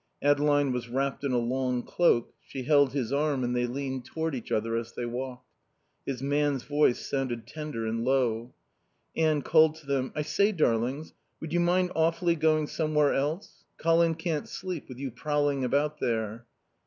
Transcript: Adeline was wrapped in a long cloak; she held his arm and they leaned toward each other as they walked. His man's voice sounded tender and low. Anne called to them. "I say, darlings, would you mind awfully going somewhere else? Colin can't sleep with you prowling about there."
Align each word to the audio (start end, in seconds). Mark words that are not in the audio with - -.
Adeline 0.23 0.71
was 0.71 0.89
wrapped 0.89 1.23
in 1.23 1.31
a 1.31 1.37
long 1.37 1.83
cloak; 1.83 2.33
she 2.43 2.63
held 2.63 2.91
his 2.91 3.13
arm 3.13 3.43
and 3.43 3.55
they 3.55 3.67
leaned 3.67 4.03
toward 4.03 4.33
each 4.33 4.51
other 4.51 4.75
as 4.75 4.93
they 4.95 5.05
walked. 5.05 5.47
His 6.07 6.23
man's 6.23 6.63
voice 6.63 7.07
sounded 7.07 7.45
tender 7.45 7.85
and 7.85 8.03
low. 8.03 8.51
Anne 9.15 9.43
called 9.43 9.75
to 9.75 9.85
them. 9.85 10.11
"I 10.15 10.23
say, 10.23 10.53
darlings, 10.53 11.13
would 11.39 11.53
you 11.53 11.59
mind 11.59 11.91
awfully 11.95 12.35
going 12.35 12.65
somewhere 12.65 13.13
else? 13.13 13.63
Colin 13.77 14.15
can't 14.15 14.49
sleep 14.49 14.89
with 14.89 14.97
you 14.97 15.11
prowling 15.11 15.63
about 15.63 15.99
there." 15.99 16.47